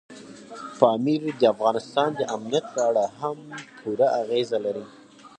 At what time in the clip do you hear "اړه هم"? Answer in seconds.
2.89-3.37